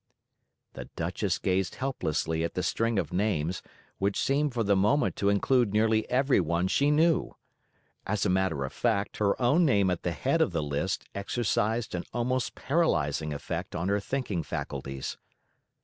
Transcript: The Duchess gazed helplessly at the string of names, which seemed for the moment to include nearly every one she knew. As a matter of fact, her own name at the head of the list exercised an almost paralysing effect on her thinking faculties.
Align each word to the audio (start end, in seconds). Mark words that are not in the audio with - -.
The 0.73 0.85
Duchess 0.95 1.37
gazed 1.37 1.75
helplessly 1.75 2.43
at 2.43 2.55
the 2.55 2.63
string 2.63 2.97
of 2.97 3.13
names, 3.13 3.61
which 3.99 4.19
seemed 4.19 4.51
for 4.51 4.63
the 4.63 4.75
moment 4.75 5.15
to 5.17 5.29
include 5.29 5.73
nearly 5.73 6.09
every 6.09 6.39
one 6.39 6.67
she 6.67 6.89
knew. 6.89 7.35
As 8.07 8.25
a 8.25 8.27
matter 8.31 8.65
of 8.65 8.73
fact, 8.73 9.17
her 9.17 9.39
own 9.39 9.63
name 9.63 9.91
at 9.91 10.01
the 10.01 10.13
head 10.13 10.41
of 10.41 10.53
the 10.53 10.63
list 10.63 11.05
exercised 11.13 11.93
an 11.93 12.03
almost 12.15 12.55
paralysing 12.55 13.31
effect 13.31 13.75
on 13.75 13.89
her 13.89 13.99
thinking 13.99 14.41
faculties. 14.41 15.17